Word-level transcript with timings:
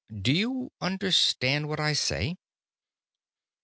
Do 0.19 0.33
you 0.33 0.71
understand 0.81 1.69
what 1.69 1.79
I 1.79 1.93
say?" 1.93 2.35